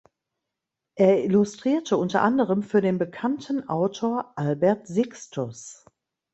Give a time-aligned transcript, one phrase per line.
[0.95, 5.85] Er illustrierte unter anderem für den bekannten Autor Albert Sixtus.